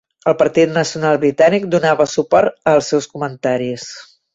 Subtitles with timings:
[0.29, 3.91] El Partit Nacional Britànic donava suport als seus comentaris.